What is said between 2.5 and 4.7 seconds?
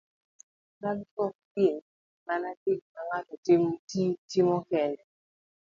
gik ma ng'ato timo